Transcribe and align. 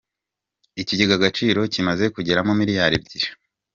Ikigega 0.81 1.13
Agaciro 1.19 1.61
kimaze 1.73 2.05
kugeramo 2.15 2.51
miliyari 2.59 2.93
Ebyiri 2.99 3.29